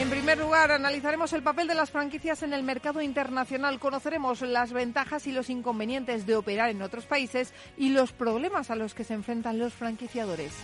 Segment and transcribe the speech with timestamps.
[0.00, 4.72] En primer lugar, analizaremos el papel de las franquicias en el mercado internacional, conoceremos las
[4.72, 9.04] ventajas y los inconvenientes de operar en otros países y los problemas a los que
[9.04, 10.54] se enfrentan los franquiciadores.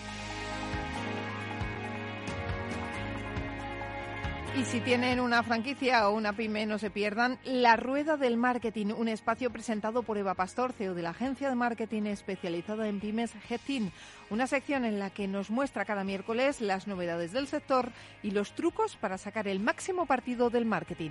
[4.56, 8.86] Y si tienen una franquicia o una pyme, no se pierdan La Rueda del Marketing,
[8.86, 13.34] un espacio presentado por Eva Pastor, CEO de la agencia de marketing especializada en pymes
[13.48, 13.92] Getin.
[14.30, 18.54] Una sección en la que nos muestra cada miércoles las novedades del sector y los
[18.54, 21.10] trucos para sacar el máximo partido del marketing.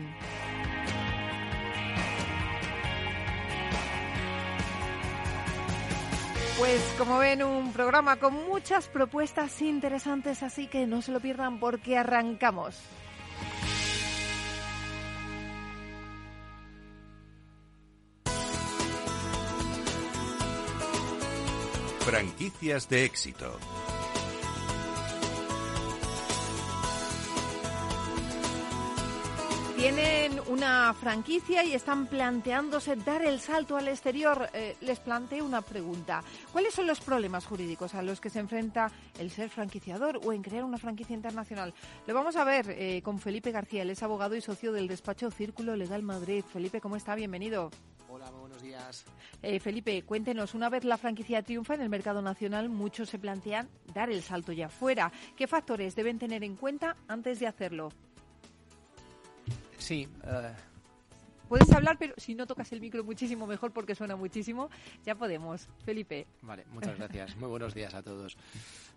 [6.57, 11.59] Pues como ven, un programa con muchas propuestas interesantes, así que no se lo pierdan
[11.59, 12.81] porque arrancamos.
[22.45, 23.57] Franquicias de éxito.
[29.75, 34.47] Tienen una franquicia y están planteándose dar el salto al exterior.
[34.53, 36.23] Eh, les planteo una pregunta.
[36.51, 40.43] ¿Cuáles son los problemas jurídicos a los que se enfrenta el ser franquiciador o en
[40.43, 41.73] crear una franquicia internacional?
[42.05, 43.81] Lo vamos a ver eh, con Felipe García.
[43.81, 46.43] Él es abogado y socio del despacho Círculo Legal Madrid.
[46.53, 47.15] Felipe, ¿cómo está?
[47.15, 47.71] Bienvenido.
[48.27, 49.05] Hola, buenos días.
[49.43, 53.69] Eh, Felipe, cuéntenos, una vez la franquicia triunfa en el mercado nacional, muchos se plantean
[53.93, 55.11] dar el salto ya fuera.
[55.35, 57.89] ¿Qué factores deben tener en cuenta antes de hacerlo?
[59.77, 60.55] Sí, uh,
[61.47, 64.69] Puedes hablar, pero si no tocas el micro muchísimo mejor porque suena muchísimo,
[65.05, 65.67] ya podemos.
[65.83, 66.25] Felipe.
[66.41, 67.35] Vale, muchas gracias.
[67.37, 68.35] Muy buenos días a todos.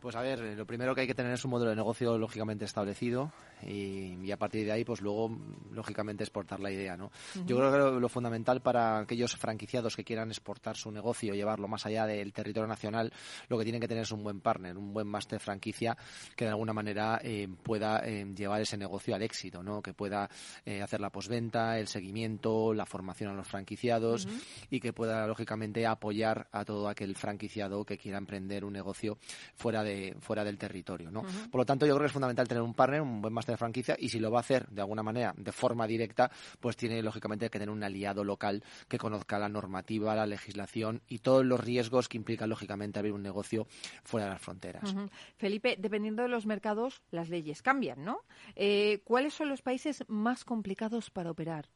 [0.00, 2.64] Pues a ver, lo primero que hay que tener es un modelo de negocio lógicamente
[2.64, 3.32] establecido
[3.66, 5.36] y, y a partir de ahí, pues luego,
[5.72, 7.06] lógicamente, exportar la idea, ¿no?
[7.06, 7.47] Uh -huh.
[7.47, 11.66] Yo creo que lo, lo, fundamental para aquellos franquiciados que quieran exportar su negocio, llevarlo
[11.66, 13.12] más allá del territorio nacional,
[13.48, 15.97] lo que tienen que tener es un buen partner, un buen máster franquicia
[16.36, 19.82] que de alguna manera eh, pueda eh, llevar ese negocio al éxito, ¿no?
[19.82, 20.30] Que pueda
[20.65, 24.42] eh, hacer la posventa, el seguimiento, la formación a los franquiciados uh -huh.
[24.70, 29.19] y que pueda, lógicamente, apoyar a todo aquel franquiciado que quiera emprender un negocio
[29.56, 31.10] fuera de de, fuera del territorio.
[31.10, 31.21] ¿no?
[31.21, 31.50] Uh -huh.
[31.50, 33.59] Por lo tanto, yo creo que es fundamental tener un partner, un buen máster de
[33.59, 37.03] franquicia, y si lo va a hacer de alguna manera, de forma directa, pues tiene
[37.03, 41.60] lógicamente que tener un aliado local que conozca la normativa, la legislación y todos los
[41.60, 43.66] riesgos que implica lógicamente abrir un negocio
[44.04, 44.93] fuera de las fronteras.
[44.93, 45.10] Uh -huh.
[45.37, 48.21] Felipe, dependiendo de los mercados, las leyes cambian, ¿no?
[48.54, 51.69] Eh, ¿Cuáles son los países más complicados para operar?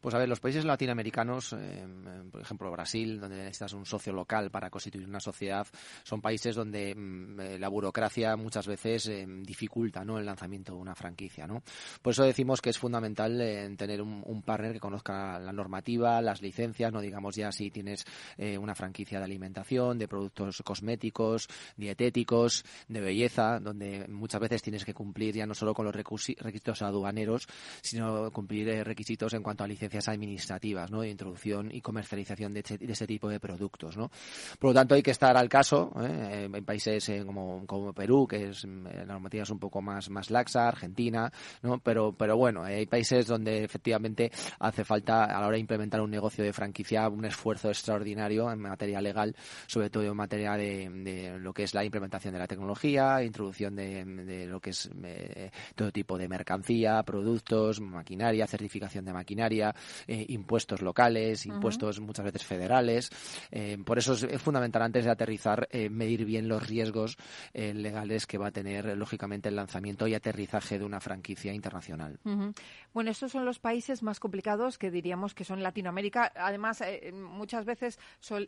[0.00, 1.84] Pues a ver, los países latinoamericanos, eh,
[2.30, 5.66] por ejemplo Brasil, donde necesitas un socio local para constituir una sociedad,
[6.02, 10.18] son países donde mm, la burocracia muchas veces eh, dificulta ¿no?
[10.18, 11.46] el lanzamiento de una franquicia.
[11.46, 11.62] ¿no?
[12.02, 16.20] Por eso decimos que es fundamental eh, tener un, un, partner que conozca la normativa,
[16.22, 18.04] las licencias, no digamos ya si tienes
[18.36, 24.84] eh, una franquicia de alimentación, de productos cosméticos, dietéticos, de belleza, donde muchas veces tienes
[24.84, 27.46] que cumplir ya no solo con los requisitos aduaneros,
[27.82, 31.00] sino cumplir eh, requisitos en cuanto a licencias administrativas, ¿no?
[31.00, 34.10] De introducción y comercialización de este, de este tipo de productos, ¿no?
[34.58, 36.48] Por lo tanto, hay que estar al caso, ¿eh?
[36.52, 40.68] en países eh, como, Perú, que es, la normativa es un poco más, más laxa,
[40.68, 41.30] Argentina,
[41.62, 41.78] ¿no?
[41.78, 46.10] Pero, pero bueno, hay países donde efectivamente hace falta, a la hora de implementar un
[46.10, 49.34] negocio de franquicia, un esfuerzo extraordinario en materia legal,
[49.66, 54.46] sobre todo en materia de, lo que es la implementación de la tecnología, introducción de,
[54.46, 60.82] lo que es eh, todo tipo de mercancía, productos, maquinaria, certificación de maquinaria, eh, impuestos
[60.82, 62.06] locales, impuestos uh -huh.
[62.06, 63.10] muchas veces federales.
[63.50, 67.16] Eh, por eso es, fundamental antes de aterrizar eh, medir bien los riesgos
[67.54, 72.18] legales que va a tener lógicamente el lanzamiento y aterrizaje de una franquicia internacional.
[72.24, 72.54] Uh -huh.
[72.92, 76.32] Bueno, estos son los países más complicados que diríamos que son Latinoamérica.
[76.36, 76.82] Además,
[77.12, 77.98] muchas veces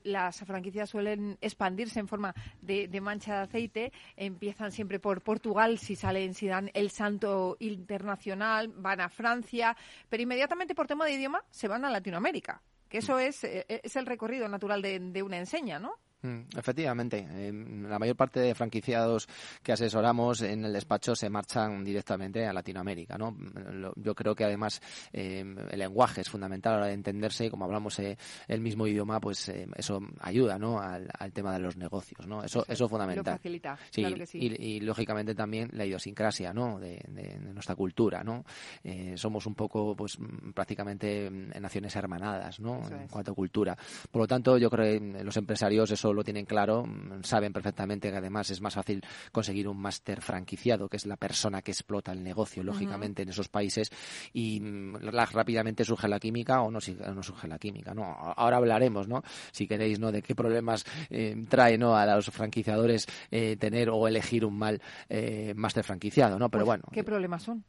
[0.04, 3.92] las franquicias suelen expandirse en forma de, de, mancha de aceite.
[4.16, 9.76] Empiezan siempre por Portugal, si salen, si dan el santo internacional, van a Francia,
[10.08, 13.94] pero inmediatamente por tema de idioma se van a Latinoamérica, que eso es, eh, es
[13.94, 15.94] el recorrido natural de, de una enseña, ¿no?
[16.22, 17.26] Mm, efectivamente,
[17.88, 19.28] la mayor parte de franquiciados
[19.62, 23.16] que asesoramos en el despacho se marchan directamente a Latinoamérica.
[23.16, 23.36] ¿no?
[23.96, 24.80] Yo creo que además
[25.12, 28.18] em, el lenguaje es fundamental a la hora de entenderse y como hablamos eh,
[28.48, 30.80] el mismo idioma, pues em, eso ayuda ¿no?
[30.80, 32.26] Al, tema de los negocios.
[32.26, 32.42] ¿no?
[32.42, 33.24] Eso, eso es fundamental.
[33.24, 36.80] Lo facilita, sí, Y, lógicamente también la idiosincrasia ¿no?
[36.80, 36.98] de,
[37.52, 38.24] nuestra cultura.
[38.24, 38.44] ¿no?
[38.82, 40.18] Eh, somos un poco pues
[40.52, 42.80] prácticamente naciones hermanadas ¿no?
[42.88, 43.76] en cuanto a cultura.
[44.10, 48.10] Por lo tanto, yo creo que los empresarios eso lo tienen claro, mm, saben perfectamente
[48.10, 49.02] que además es más fácil
[49.32, 53.48] conseguir un máster franquiciado, que es la persona que explota el negocio, lógicamente, en esos
[53.48, 53.90] países,
[54.32, 54.96] y mm,
[55.32, 56.78] rápidamente surge la química o no,
[57.14, 58.04] no surge la química, ¿no?
[58.04, 59.22] Ahora hablaremos, ¿no?
[59.52, 60.12] Si queréis, ¿no?
[60.12, 61.96] De qué problemas eh, trae, ¿no?
[61.96, 66.50] A los franquiciadores eh, tener o elegir un mal eh, máster franquiciado, ¿no?
[66.50, 66.84] Pero pues, bueno.
[66.92, 67.64] ¿Qué problemas son?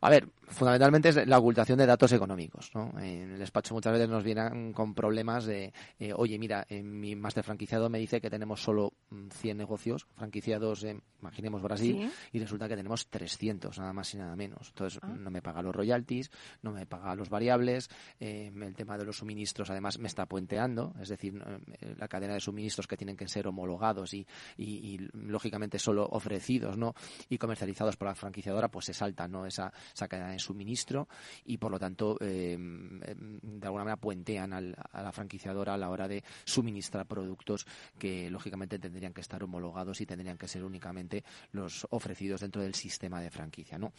[0.00, 2.70] A ver, fundamentalmente es la ocultación de datos económicos.
[2.74, 2.92] ¿no?
[2.98, 7.16] En el despacho muchas veces nos vienen con problemas de, eh, oye, mira, en mi
[7.16, 12.38] máster franquiciado me dice que tenemos solo 100 mm, negocios franquiciados en, imaginemos, Brasil, y
[12.38, 14.68] resulta que tenemos 300, nada más y nada menos.
[14.68, 15.08] Entonces, ah.
[15.08, 16.30] no me paga los royalties,
[16.62, 17.88] no me paga los variables,
[18.20, 21.42] eh, el tema de los suministros además me está puenteando, es decir,
[21.80, 24.26] eh, la cadena de suministros que tienen que ser homologados y,
[24.56, 26.94] y, lógicamente solo ofrecidos ¿no?
[27.28, 29.46] y comercializados por la franquiciadora, pues se saltan, ¿no?
[29.52, 31.08] Esa, esa cadena de suministro
[31.44, 36.08] y por lo tanto eh, de alguna manera puentean a la franquiciadora a la hora
[36.08, 37.66] de suministrar productos
[37.98, 42.74] que lógicamente tendrían que estar homologados y tendrían que ser únicamente los ofrecidos dentro del
[42.74, 43.78] sistema de franquicia.
[43.78, 43.92] ¿no?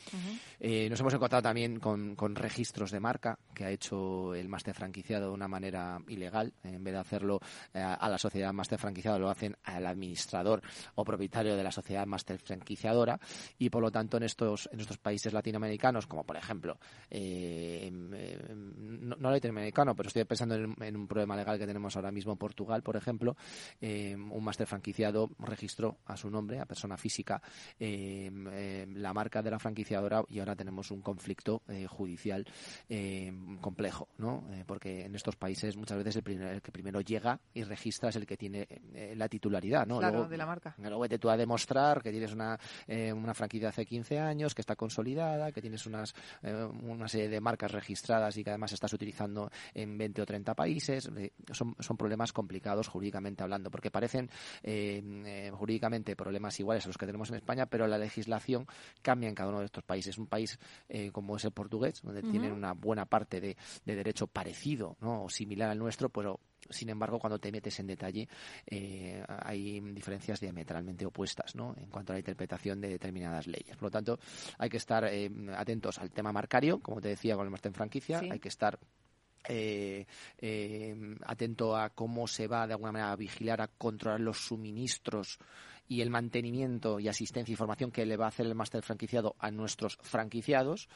[0.60, 5.28] Eh, nos hemos encontrado también con, registros de marca que ha hecho el máster franquiciado
[5.28, 6.54] de una manera ilegal.
[6.64, 7.40] En vez de hacerlo
[7.74, 10.62] eh, a la sociedad máster franquiciada, lo hacen al administrador
[10.96, 13.20] o propietario de la sociedad máster franquiciadora
[13.58, 16.78] y por lo tanto en estos, en estos países latinoamericanos, como por ejemplo,
[17.10, 22.32] eh, no, no, latinoamericano, pero estoy pensando en, un problema legal que tenemos ahora mismo
[22.32, 23.36] en Portugal, por ejemplo,
[23.82, 27.42] eh, un máster franquiciado registró a su nombre, a persona física,
[27.78, 32.46] eh, la marca de la franquiciadora y ahora tenemos un conflicto judicial
[33.60, 34.46] complejo, ¿no?
[34.66, 38.26] porque en estos países muchas veces el, el, que primero llega y registra es el
[38.26, 38.68] que tiene
[39.16, 40.00] la titularidad, ¿no?
[40.00, 40.76] Claro, de la marca.
[40.78, 42.58] Luego te tú a demostrar que tienes una,
[42.88, 47.42] una franquicia hace 15 años, que está consolidada, que tienes unas, eh, una serie de
[47.42, 51.10] marcas registradas y que además estás utilizando en 20 o 30 países.
[51.18, 54.30] Eh, son, son problemas complicados jurídicamente hablando, porque parecen
[54.64, 58.68] eh, jurídicamente problemas iguales a los que tenemos en España, pero la legislación
[59.02, 60.18] cambia en cada uno de estos países.
[60.18, 60.60] Un país
[61.12, 65.24] como es el portugués, donde tienen una buena parte de, de derecho parecido ¿no?
[65.24, 66.40] o similar al nuestro, pero
[66.74, 68.28] sin embargo, cuando te metes en detalle,
[68.66, 71.76] eh, hay diferencias diametralmente opuestas ¿no?
[71.78, 73.76] en cuanto a la interpretación de determinadas leyes.
[73.76, 74.20] Por lo tanto,
[74.58, 77.76] hay que estar eh, atentos al tema marcario, como te decía con el máster en
[77.76, 78.80] franquicia, hay que estar
[79.48, 80.06] eh,
[81.26, 85.40] atento a cómo se va de alguna manera a vigilar, a controlar los suministros
[85.94, 89.36] y el mantenimiento y asistencia e información que le va a hacer el máster franquiciado
[89.38, 90.90] a nuestros franquiciados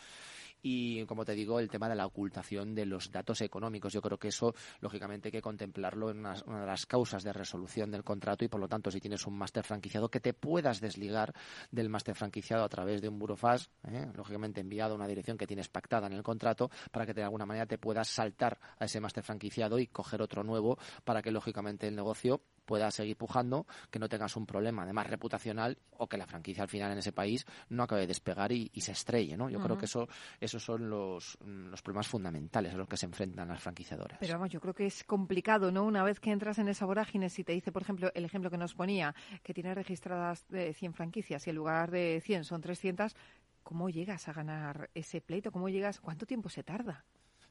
[0.60, 3.94] y, como te digo, el tema de la ocultación de los datos económicos.
[3.94, 7.92] Yo creo que eso, lógicamente, hay que contemplarlo en una, de las causas de resolución
[7.92, 11.32] del contrato y, por lo tanto, si tienes un máster franquiciado, que te puedas desligar
[11.70, 14.08] del máster franquiciado a través de un burofax, ¿eh?
[14.16, 17.46] lógicamente enviado a una dirección que tienes pactada en el contrato, para que de alguna
[17.46, 21.88] manera te puedas saltar a ese máster franquiciado y coger otro nuevo para que, lógicamente,
[21.88, 26.28] el negocio pueda seguir pujando, que no tengas un problema además reputacional o que la
[26.28, 29.50] franquicia al final en ese país no acabe de despegar y, se estrelle, ¿no?
[29.50, 30.08] Yo creo que eso
[30.40, 34.20] esos son los, los problemas fundamentales a los que se enfrentan las franquiciadoras.
[34.20, 35.84] Pero vamos, yo creo que es complicado, ¿no?
[35.84, 38.58] Una vez que entras en esa vorágine, si te dice, por ejemplo, el ejemplo que
[38.58, 43.16] nos ponía, que tiene registradas 100 franquicias y en lugar de 100 son 300,
[43.64, 45.52] ¿cómo llegas a ganar ese pleito?
[45.52, 46.00] ¿Cómo llegas?
[46.00, 47.06] ¿Cuánto tiempo se tarda?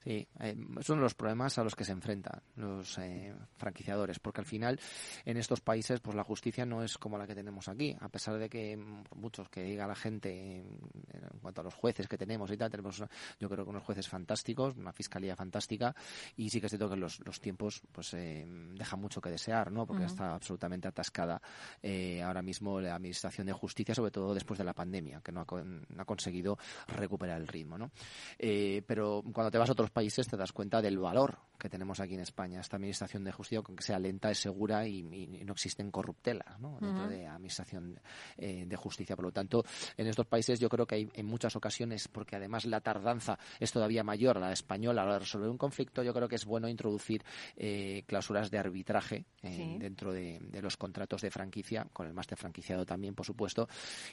[0.07, 4.21] Sí, eh, es uno de los problemas a los que se enfrentan los eh, franquiciadores,
[4.21, 4.79] porque al final
[5.25, 8.39] en estos países pues la justicia no es como la que tenemos aquí, a pesar
[8.39, 12.49] de que mm, muchos que diga la gente en cuanto a los jueces que tenemos
[12.53, 13.03] y tal, tenemos
[13.41, 15.93] yo creo que unos jueces fantásticos, una fiscalía fantástica
[16.37, 19.73] y sí que es cierto que los, los tiempos pues eh, dejan mucho que desear,
[19.73, 19.87] ¿no?
[19.87, 21.43] Porque está absolutamente atascada
[21.83, 25.41] eh, ahora mismo la administración de justicia, sobre todo después de la pandemia, que no
[25.41, 27.91] ha, no ha conseguido recuperar el ritmo, ¿no?
[28.87, 32.13] pero cuando te vas a otros países te das cuenta del valor que tenemos aquí
[32.13, 32.61] en España.
[32.61, 36.77] Esta administración de justicia, que sea lenta, es segura y, no existen corruptelas ¿no?
[36.79, 37.99] dentro de la administración
[38.37, 39.17] eh, de justicia.
[39.17, 39.65] Por lo tanto,
[39.97, 43.73] en estos países yo creo que hay en muchas ocasiones, porque además la tardanza es
[43.73, 46.37] todavía mayor a la española a la hora de resolver un conflicto, yo creo que
[46.37, 47.25] es bueno introducir
[47.57, 52.85] eh, cláusulas de arbitraje eh, dentro de, los contratos de franquicia, con el máster franquiciado
[52.85, 53.67] también, por supuesto,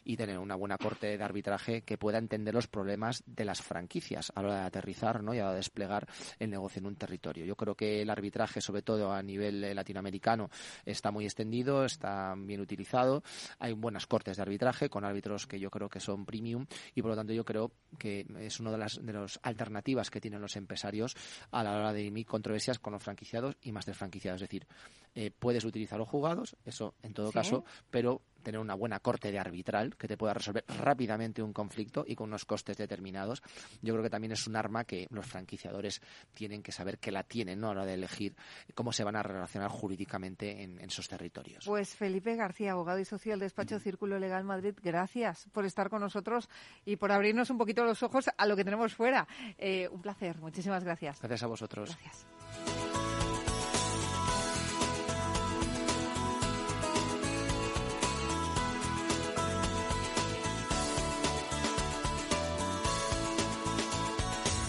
[0.05, 4.31] y tener una buena corte de arbitraje que pueda entender los problemas de las franquicias
[4.33, 5.33] a la hora de aterrizar ¿no?
[5.33, 6.07] y a la hora de desplegar
[6.39, 7.45] el negocio en un territorio.
[7.45, 10.49] Yo creo que el arbitraje, sobre todo a nivel eh, latinoamericano,
[10.85, 13.23] está muy extendido, está bien utilizado.
[13.57, 17.11] Hay buenas cortes de arbitraje con árbitros que yo creo que son premium y por
[17.11, 20.55] lo tanto yo creo que es una de las, de las alternativas que tienen los
[20.55, 21.15] empresarios
[21.51, 24.41] a la hora de emitir controversias con los franquiciados y más de franquiciados.
[24.41, 24.67] Es decir,
[25.15, 29.39] eh, puedes utilizar los jugados, eso en todo caso, pero tener una buena corte de
[29.39, 33.41] arbitral que te pueda resolver rápidamente un conflicto y con unos costes determinados.
[33.81, 36.01] Yo creo que también es un arma que los franquiciadores
[36.33, 37.69] tienen que saber que la tienen ¿no?
[37.69, 38.35] a la hora de elegir
[38.75, 41.65] cómo se van a relacionar jurídicamente en, esos territorios.
[41.65, 46.01] Pues Felipe García, abogado y socio del despacho Círculo Legal Madrid, gracias por estar con
[46.01, 46.49] nosotros
[46.85, 49.27] y por abrirnos un poquito los ojos a lo que tenemos fuera.
[49.57, 51.19] Eh, un placer, muchísimas gracias.
[51.19, 51.89] Gracias a vosotros.
[51.89, 52.92] Gracias.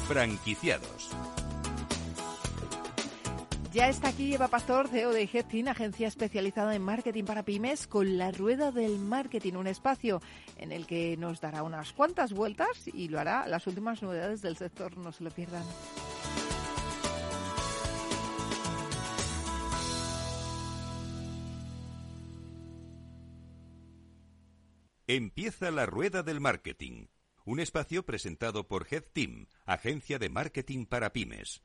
[0.09, 1.11] Franquiciados.
[3.73, 8.19] Ya está aquí Eva Pastor, CEO de Headteam, agencia especializada en marketing para pymes, con
[8.19, 10.21] la rueda del marketing, un espacio
[10.59, 14.57] en el que nos dará unas cuantas vueltas y lo hará las últimas novedades del
[14.57, 15.65] sector, no se lo pierdan.
[25.07, 27.07] Empieza la rueda del marketing
[27.45, 31.63] un espacio presentado por Head Team, agencia de marketing para pymes.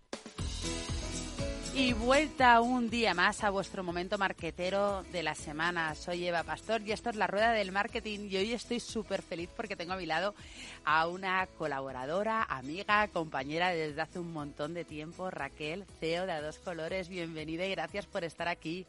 [1.73, 5.95] Y vuelta un día más a vuestro momento marquetero de la semana.
[5.95, 9.49] Soy Eva Pastor y esto es la rueda del marketing y hoy estoy súper feliz
[9.55, 10.35] porque tengo a mi lado
[10.83, 16.41] a una colaboradora, amiga, compañera desde hace un montón de tiempo, Raquel, CEO de A
[16.41, 17.07] Dos Colores.
[17.07, 18.85] Bienvenida y gracias por estar aquí.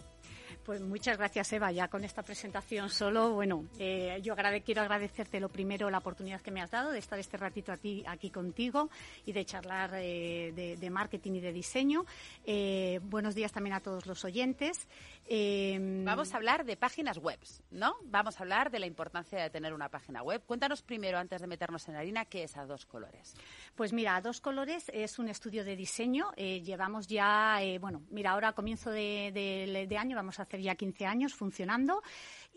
[0.65, 1.73] Pues muchas gracias, Eva.
[1.73, 6.51] Ya con esta presentación solo, bueno, eh, yo quiero agradecerte lo primero la oportunidad que
[6.51, 8.91] me has dado de estar este ratito aquí, contigo
[9.25, 12.05] y de charlar eh, de, marketing y de diseño.
[12.45, 14.87] Eh, buenos días también a todos los oyentes.
[15.27, 17.39] Em, Vamos a hablar de páginas web,
[17.71, 17.95] ¿no?
[18.05, 20.43] Vamos a hablar de la importancia de tener una página web.
[20.45, 23.35] Cuéntanos primero, antes de meternos en harina, qué es a dos colores.
[23.75, 26.33] Pues mira, dos colores es un estudio de diseño.
[26.37, 31.07] llevamos ya, bueno, mira, ahora a comienzo de, de año vamos a hacer ya 15
[31.07, 32.03] años funcionando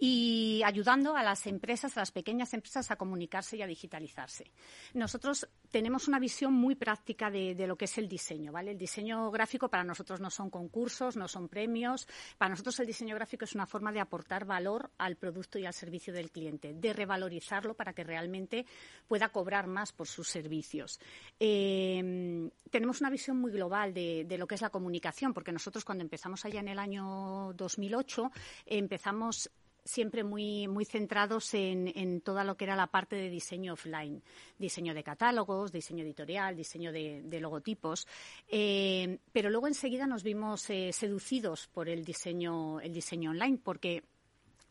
[0.05, 4.51] y ayudando a las empresas, a las pequeñas empresas a comunicarse y a digitalizarse.
[4.93, 8.71] Nosotros tenemos una visión muy práctica de, lo que es el diseño, ¿vale?
[8.71, 12.05] El diseño gráfico para nosotros no son concursos, no son premios.
[12.37, 15.73] Para nosotros el diseño gráfico es una forma de aportar valor al producto y al
[15.73, 18.65] servicio del cliente, de revalorizarlo para que realmente
[19.07, 20.99] pueda cobrar más por sus servicios.
[21.39, 26.03] Eh, tenemos una visión muy global de, lo que es la comunicación, porque nosotros cuando
[26.03, 28.31] empezamos allá en el año 2008
[28.65, 29.49] empezamos
[29.85, 34.21] siempre muy, muy centrados en, en, toda lo que era la parte de diseño offline,
[34.57, 38.07] diseño de catálogos, diseño editorial, diseño de, logotipos,
[38.47, 44.03] eh, pero luego enseguida nos vimos eh, seducidos por el diseño, el diseño online, porque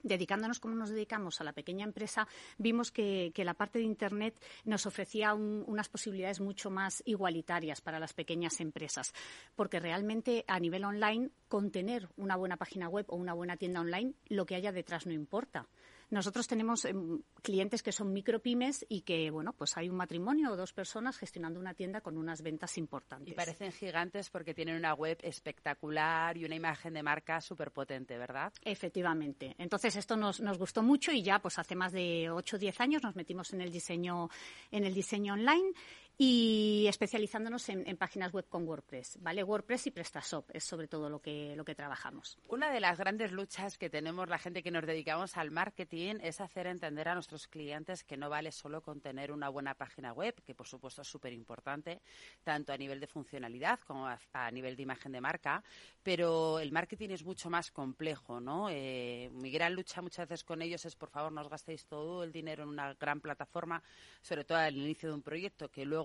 [0.03, 2.27] dedicándonos como nos dedicamos a la pequeña empresa,
[2.59, 8.13] vimos que, la parte de Internet nos ofrecía unas posibilidades mucho más igualitarias para las
[8.13, 9.13] pequeñas empresas,
[9.57, 13.81] porque realmente a nivel online, con tener una buena página web o una buena tienda
[13.81, 15.67] online, lo que haya detrás no importa.
[16.12, 20.57] Nosotros tenemos em, clientes que son micropymes y que, bueno, pues hay un matrimonio o
[20.57, 23.33] dos personas gestionando una tienda con unas ventas importantes.
[23.33, 28.19] Y parecen gigantes porque tienen una web espectacular y una imagen de marca súper potente,
[28.19, 28.52] ¿verdad?
[28.62, 29.54] Efectivamente.
[29.57, 32.81] Entonces esto nos, nos gustó mucho y ya pues hace más de 8 o 10
[32.83, 34.28] años nos metimos en el diseño,
[34.71, 35.73] en el diseño online
[36.19, 39.42] y especializándonos en, páginas web con WordPress, ¿vale?
[39.42, 42.38] WordPress y PrestaShop es sobre todo lo que, lo que trabajamos.
[42.49, 46.40] Una de las grandes luchas que tenemos la gente que nos dedicamos al marketing es
[46.40, 50.35] hacer entender a nuestros clientes que no vale solo con tener una buena página web,
[50.45, 52.02] que por supuesto es súper importante,
[52.45, 55.62] tanto a nivel de funcionalidad como a, nivel de imagen de marca,
[56.02, 58.69] pero el marketing es mucho más complejo, ¿no?
[58.71, 62.23] Eh, mi gran lucha muchas veces con ellos es, por favor, no os gastéis todo
[62.23, 63.83] el dinero en una gran plataforma,
[64.21, 66.02] sobre todo al inicio de un proyecto, que luego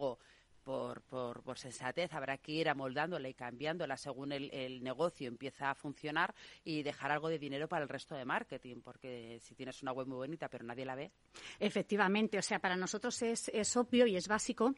[0.67, 6.35] por, por, sensatez habrá que ir amoldándola y cambiándola según el, negocio empieza a funcionar
[6.65, 10.07] y dejar algo de dinero para el resto de marketing, porque si tienes una web
[10.07, 11.11] muy bonita pero nadie la ve.
[11.57, 14.73] Efectivamente, o sea, para nosotros es, es obvio y es básico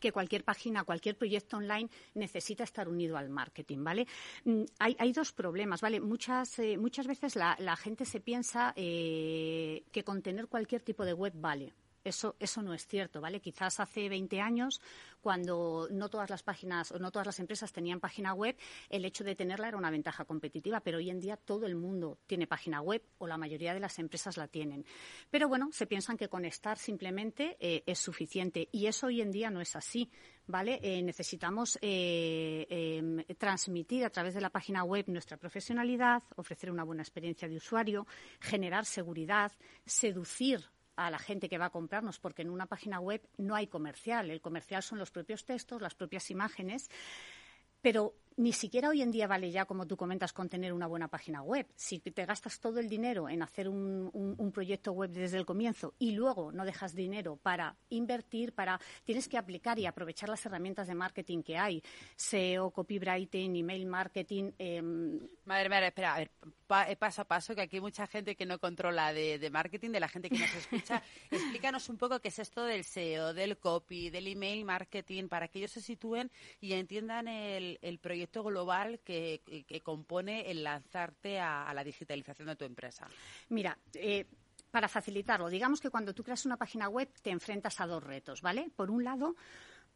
[0.00, 4.06] que cualquier página, cualquier proyecto online necesita estar unido al marketing, ¿vale?
[4.44, 6.00] Mm, hay, dos problemas, ¿vale?
[6.00, 11.12] Muchas, eh, muchas veces la, gente se piensa eh, que con tener cualquier tipo de
[11.12, 13.40] web vale Eso, no es cierto, ¿vale?
[13.40, 14.80] Quizás hace 20 años,
[15.20, 18.56] cuando no todas las páginas o no todas las empresas tenían página web,
[18.88, 22.18] el hecho de tenerla era una ventaja competitiva, pero hoy en día todo el mundo
[22.26, 24.86] tiene página web o la mayoría de las empresas la tienen.
[25.30, 29.30] Pero bueno, se piensan que con estar simplemente eh, es suficiente y eso hoy en
[29.30, 30.10] día no es así.
[30.46, 30.80] ¿Vale?
[30.82, 36.82] Eh, necesitamos eh, em, transmitir a través de la página web nuestra profesionalidad, ofrecer una
[36.82, 38.04] buena experiencia de usuario,
[38.40, 39.52] generar seguridad,
[39.86, 40.68] seducir
[41.06, 44.30] a la gente que va a comprarnos, porque en una página web no hay comercial.
[44.30, 46.90] El comercial son los propios textos, las propias imágenes.
[47.82, 51.08] Pero ni siquiera hoy en día vale ya, como tú comentas, con tener una buena
[51.08, 51.66] página web.
[51.76, 56.12] Si te gastas todo el dinero en hacer un, proyecto web desde el comienzo y
[56.12, 60.94] luego no dejas dinero para invertir, para tienes que aplicar y aprovechar las herramientas de
[60.94, 61.82] marketing que hay,
[62.16, 64.52] SEO, copywriting, email marketing.
[64.58, 66.30] Em, madre mía, espera, a ver,
[66.88, 70.00] eh, paso a paso, que aquí hay mucha gente que no controla de, marketing, de
[70.00, 71.02] la gente que nos escucha.
[71.30, 75.60] Explícanos un poco qué es esto del SEO, del copy, del email marketing, para que
[75.60, 79.40] ellos se sitúen y entiendan el, el proyecto global que,
[79.82, 83.08] compone el lanzarte a, la digitalización de tu empresa?
[83.48, 84.26] Mira, eh,
[84.70, 88.42] para facilitarlo, digamos que cuando tú creas una página web te enfrentas a dos retos,
[88.42, 88.70] ¿vale?
[88.74, 89.36] Por un lado,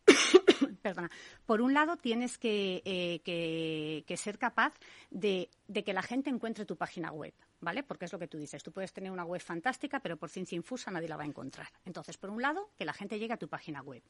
[0.83, 1.11] perdona,
[1.47, 4.75] por un lado tienes que, eh, ser capaz
[5.11, 7.83] de, de, que la gente encuentre tu página web, ¿vale?
[7.83, 10.57] Porque es lo que tú dices, tú puedes tener una web fantástica, pero por ciencia
[10.57, 11.69] infusa nadie la va a encontrar.
[11.85, 14.03] Entonces, por un lado, que la gente llegue a tu página web.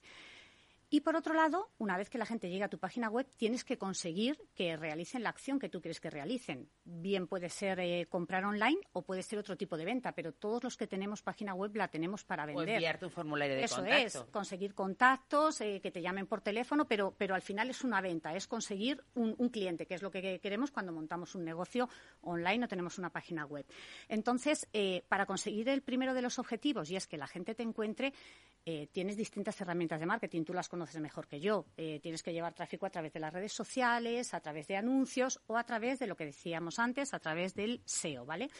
[0.94, 3.64] Y por otro lado, una vez que la gente llega a tu página web, tienes
[3.64, 6.70] que conseguir que realicen la acción que tú quieres que realicen.
[6.84, 10.62] Bien puede ser eh, comprar online o puede ser otro tipo de venta, pero todos
[10.62, 12.68] los que tenemos página web la tenemos para vender.
[12.68, 16.86] O enviarte un formulario de Eso es, conseguir contactos, eh, que te llamen por teléfono,
[16.86, 20.38] pero, pero al final es una venta, es conseguir un, cliente, que es lo que
[20.38, 21.88] queremos cuando montamos un negocio
[22.20, 23.66] online o tenemos una página web.
[24.08, 27.64] Entonces, eh, para conseguir el primero de los objetivos, y es que la gente te
[27.64, 28.12] encuentre,
[28.92, 31.64] tienes distintas herramientas de marketing, tú las conoces conoces mejor que yo.
[31.78, 35.40] Eh, tienes que llevar tráfico a través de las redes sociales, a través de anuncios
[35.46, 38.50] o a través de lo que decíamos antes, a través del SEO, ¿vale?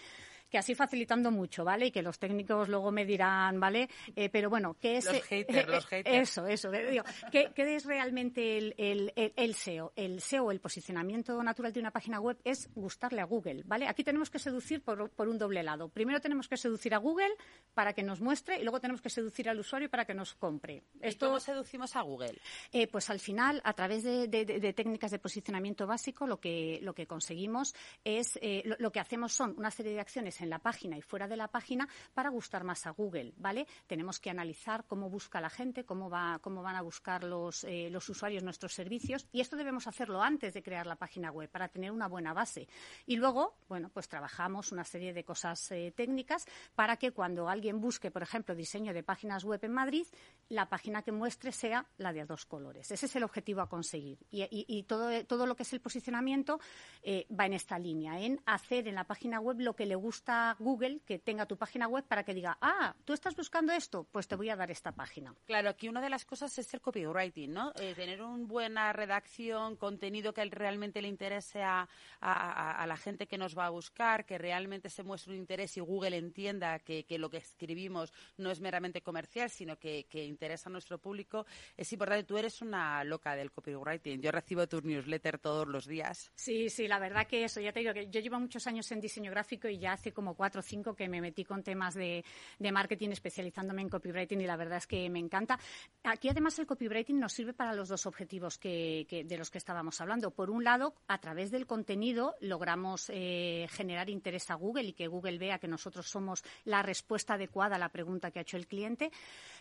[0.55, 1.87] Que así facilitando mucho, ¿vale?
[1.87, 3.89] Y que los técnicos luego me dirán, ¿vale?
[4.15, 5.05] Eh, pero bueno, ¿qué es...
[5.05, 6.17] Los haters, los haters.
[6.17, 6.71] Eso, eso.
[6.71, 9.93] Digo, ¿qué, es realmente el, el, el, SEO?
[9.97, 13.89] El SEO, el posicionamiento natural de una página web, es gustarle a Google, ¿vale?
[13.89, 15.89] Aquí tenemos que seducir por, por un doble lado.
[15.89, 17.35] Primero tenemos que seducir a Google
[17.75, 20.85] para que nos muestre y luego tenemos que seducir al usuario para que nos compre.
[21.01, 22.41] Esto, cómo seducimos a Google?
[22.71, 26.95] Eh, pues al final, a través de, de, técnicas de posicionamiento básico, lo que, lo
[26.95, 30.61] que conseguimos es, eh, lo, lo que hacemos son una serie de acciones en la
[30.61, 33.67] página y fuera de la página para gustar más a Google, ¿vale?
[33.87, 37.89] Tenemos que analizar cómo busca la gente, cómo, va, cómo van a buscar los, eh,
[37.91, 41.69] los usuarios nuestros servicios y esto debemos hacerlo antes de crear la página web para
[41.69, 42.69] tener una buena base.
[43.07, 47.81] Y luego, bueno, pues trabajamos una serie de cosas eh, técnicas para que cuando alguien
[47.81, 50.07] busque, por ejemplo, diseño de páginas web en Madrid,
[50.49, 52.91] la página que muestre sea la de dos colores.
[52.91, 54.19] Ese es el objetivo a conseguir.
[54.31, 56.61] Y, todo, todo lo que es el posicionamiento
[57.03, 60.34] eh, va en esta línea, en hacer en la página web lo que le gusta
[60.35, 64.05] a Google que tenga tu página web para que diga, ah, tú estás buscando esto,
[64.11, 65.35] pues te voy a dar esta página.
[65.47, 67.73] Claro, aquí una de las cosas es el copywriting, ¿no?
[67.77, 71.89] Eh, tener una buena redacción, contenido que realmente le interese a,
[72.21, 76.17] la gente que nos va a buscar, que realmente se muestre un interés y Google
[76.17, 81.47] entienda que, lo que escribimos no es meramente comercial, sino que, interesa a nuestro público.
[81.77, 84.21] Es importante, tú eres una loca del copywriting.
[84.21, 86.31] Yo recibo tu newsletter todos los días.
[86.35, 89.01] Sí, sí, la verdad que eso, ya te digo que yo llevo muchos años en
[89.01, 92.25] diseño gráfico y ya hace como cuatro cinco que me metí con temas de,
[92.59, 95.59] marketing especializándome en copywriting y la verdad es que me encanta.
[96.05, 100.01] Aquí además el copywriting nos sirve para los dos objetivos que, de los que estábamos
[100.01, 100.31] hablando.
[100.31, 105.09] Por un lado, a través del contenido logramos eh, generar interés a Google y que
[105.09, 108.67] Google vea que nosotros somos la respuesta adecuada a la pregunta que ha hecho el
[108.67, 109.11] cliente,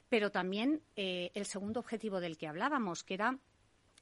[0.09, 3.37] pero también eh, el segundo objetivo del que hablábamos, que era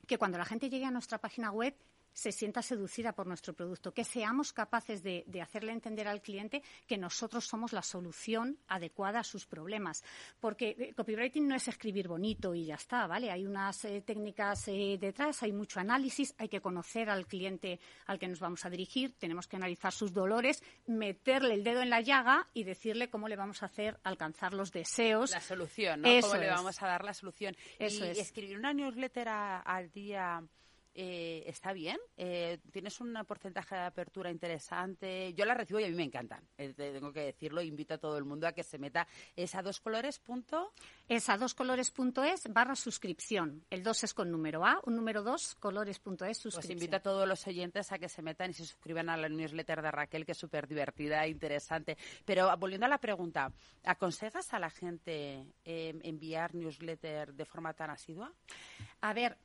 [0.08, 1.76] que cuando la gente llegue a nuestra página web
[2.14, 6.98] se sienta seducida por nuestro producto, que seamos capaces de, hacerle entender al cliente que
[6.98, 10.04] nosotros somos la solución adecuada a sus problemas.
[10.40, 13.32] Porque eh, copywriting no es escribir bonito y ya está, ¿vale?
[13.32, 18.20] Hay unas eh, técnicas eh, detrás, hay mucho análisis, hay que conocer al cliente al
[18.20, 22.02] que nos vamos a dirigir, tenemos que analizar sus dolores, meterle el dedo en la
[22.02, 25.32] llaga y decirle cómo le vamos a hacer alcanzar los deseos.
[25.32, 26.10] La solución, ¿no?
[26.22, 27.56] cómo le vamos a dar la solución.
[27.80, 30.44] y, escribir una newsletter al día
[30.94, 31.98] eh, está bien.
[32.18, 35.34] Eh, tienes un porcentaje de apertura interesante.
[35.34, 36.44] Yo la recibo y a mí me encantan.
[36.58, 37.62] Eh, tengo que decirlo.
[37.62, 39.08] Invito a todo el mundo a que se meta.
[39.36, 40.20] Es a dos colores.
[40.20, 40.74] Punto.
[41.08, 43.66] Es a dos colores.es barra suscripción.
[43.70, 46.62] El 2 es con número A, un número 2, colores.es pues suscripción.
[46.62, 49.30] Pues invito a todos los oyentes a que se metan y se suscriban a la
[49.30, 51.98] newsletter de Raquel, que es súper divertida e interesante.
[52.26, 53.52] Pero volviendo a la pregunta,
[53.84, 58.32] ¿aconsejas a la gente enviar newsletter de forma tan asidua?
[59.02, 59.38] A ver,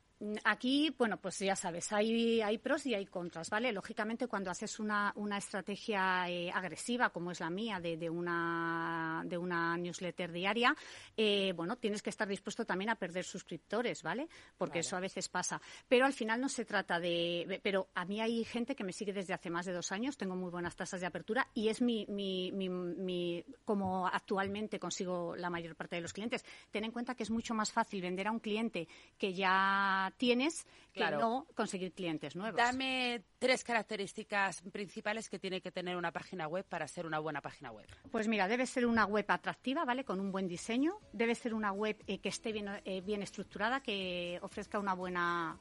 [0.43, 3.71] Aquí, bueno, pues ya sabes, hay, hay pros y hay contras, ¿vale?
[3.71, 9.21] Lógicamente, cuando haces una, una estrategia eh, agresiva, como es la mía, de, de, una,
[9.25, 10.75] de una newsletter diaria,
[11.15, 14.27] eh, bueno, tienes que estar dispuesto también a perder suscriptores, ¿vale?
[14.57, 15.61] Porque eso a veces pasa.
[15.87, 17.59] Pero al final no se trata de...
[17.61, 20.35] Pero a mí hay gente que me sigue desde hace más de dos años, tengo
[20.35, 25.51] muy buenas tasas de apertura y es mi, mi, mi, mi como actualmente consigo la
[25.51, 26.43] mayor parte de los clientes.
[26.71, 28.87] Ten en cuenta que es mucho más fácil vender a un cliente
[29.19, 32.57] que ya tienes que no conseguir clientes nuevos.
[32.57, 37.41] Dame tres características principales que tiene que tener una página web para ser una buena
[37.41, 37.87] página web.
[38.11, 40.03] Pues mira, debe ser una web atractiva, ¿vale?
[40.03, 40.99] Con un buen diseño.
[41.13, 45.59] Debe ser una web eh, que esté bien, eh, bien estructurada, que ofrezca una buena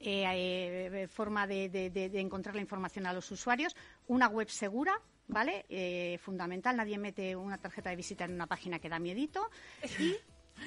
[0.00, 3.76] eh, forma de, de, encontrar la información a los usuarios.
[4.08, 6.18] Una web segura, ¿vale?
[6.18, 6.76] fundamental.
[6.76, 9.50] Nadie mete una tarjeta de visita en una página que da miedito.
[9.98, 10.16] Y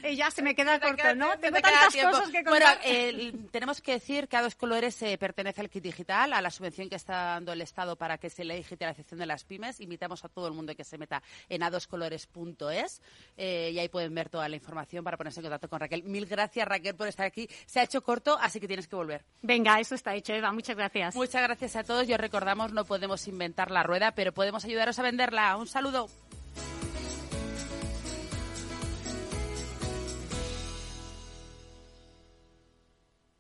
[0.03, 1.37] y ya se me queda corto, ¿no?
[1.39, 2.79] Tengo tantas cosas que contar.
[2.83, 6.49] Bueno, tenemos que decir que a dos colores eh, pertenece al kit digital, a la
[6.49, 9.79] subvención que está dando el Estado para que se le digitalización de las pymes.
[9.79, 13.01] Invitamos a todo el mundo que se meta en adoscolores.es
[13.37, 16.03] eh, y ahí pueden ver toda la información para ponerse en contacto con Raquel.
[16.03, 17.49] Mil gracias, Raquel, por estar aquí.
[17.65, 19.23] Se ha hecho corto, así que tienes que volver.
[19.41, 20.51] Venga, eso está hecho, Eva.
[20.51, 21.15] Muchas gracias.
[21.15, 22.07] Muchas gracias a todos.
[22.07, 25.55] Yo recordamos, no podemos inventar la rueda, pero podemos ayudaros a venderla.
[25.57, 26.09] Un saludo.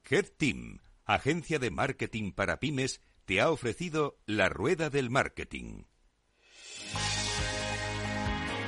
[0.09, 5.83] Head Team, agencia de marketing para pymes, te ha ofrecido la rueda del marketing.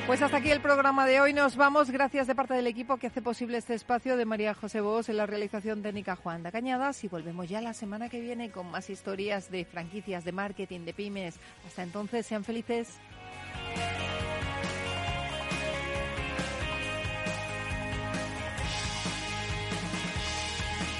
[0.06, 1.34] Pues hasta aquí el programa de hoy.
[1.34, 1.92] Nos vamos.
[1.92, 5.18] Gracias de parte del equipo que hace posible este espacio de María José Bos en
[5.18, 7.04] la realización técnica Juan de Cañadas.
[7.04, 10.94] Y volvemos ya la semana que viene con más historias de franquicias, de marketing, de
[10.94, 11.40] pymes.
[11.68, 13.00] Hasta entonces, sean felices.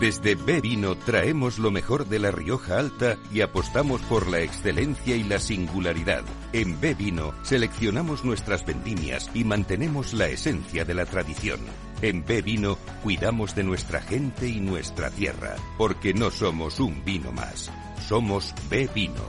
[0.00, 5.14] Desde B Vino traemos lo mejor de la Rioja Alta y apostamos por la excelencia
[5.14, 6.24] y la singularidad.
[6.54, 11.60] En B Vino seleccionamos nuestras vendimias y mantenemos la esencia de la tradición.
[12.00, 17.30] En B Vino cuidamos de nuestra gente y nuestra tierra, porque no somos un vino
[17.30, 17.70] más,
[18.08, 19.22] somos B Vino.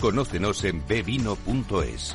[0.00, 2.14] Conócenos en bvino.es.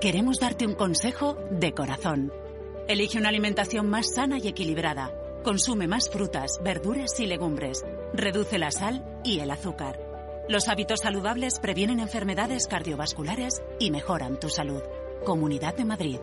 [0.00, 2.32] Queremos darte un consejo de corazón.
[2.88, 5.12] Elige una alimentación más sana y equilibrada.
[5.44, 7.84] Consume más frutas, verduras y legumbres.
[8.14, 10.00] Reduce la sal y el azúcar.
[10.48, 14.80] Los hábitos saludables previenen enfermedades cardiovasculares y mejoran tu salud.
[15.26, 16.18] Comunidad de Madrid.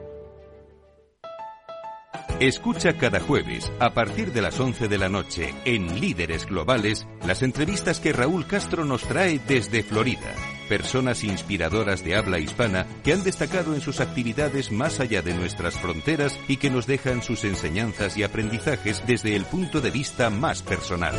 [2.39, 7.43] Escucha cada jueves, a partir de las 11 de la noche, en Líderes Globales, las
[7.43, 10.33] entrevistas que Raúl Castro nos trae desde Florida.
[10.67, 15.75] Personas inspiradoras de habla hispana que han destacado en sus actividades más allá de nuestras
[15.75, 20.61] fronteras y que nos dejan sus enseñanzas y aprendizajes desde el punto de vista más
[20.61, 21.15] personal.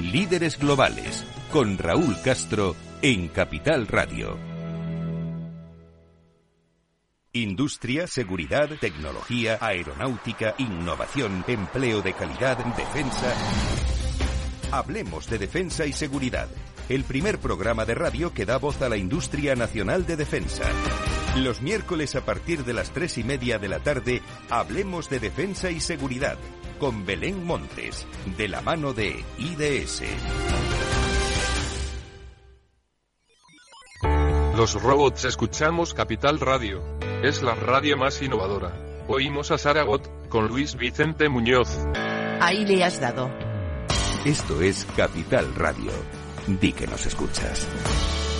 [0.00, 4.52] Líderes Globales, con Raúl Castro, en Capital Radio.
[7.34, 13.34] Industria, seguridad, tecnología, aeronáutica, innovación, empleo de calidad, defensa.
[14.70, 16.48] Hablemos de Defensa y Seguridad,
[16.88, 20.64] el primer programa de radio que da voz a la industria nacional de defensa.
[21.36, 25.70] Los miércoles a partir de las tres y media de la tarde, Hablemos de Defensa
[25.70, 26.36] y Seguridad,
[26.78, 30.02] con Belén Montes, de la mano de IDS.
[34.56, 36.82] Los robots escuchamos Capital Radio.
[37.22, 38.74] Es la radio más innovadora.
[39.08, 41.70] Oímos a Saragot, con Luis Vicente Muñoz.
[42.40, 43.30] Ahí le has dado.
[44.26, 45.90] Esto es Capital Radio.
[46.46, 48.31] Di que nos escuchas.